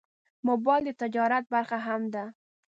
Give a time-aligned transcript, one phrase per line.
[0.47, 2.23] موبایل د تجارت برخه هم ده.